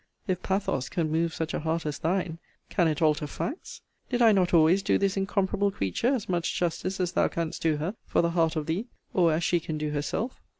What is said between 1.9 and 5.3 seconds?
thine, can it alter facts! Did I not always do this